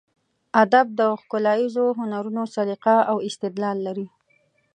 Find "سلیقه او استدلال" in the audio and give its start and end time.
2.55-3.77